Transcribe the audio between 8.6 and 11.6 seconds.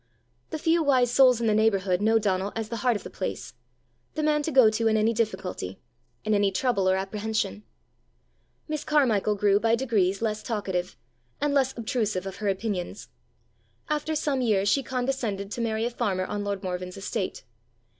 Miss Carmichael grew by degrees less talkative, and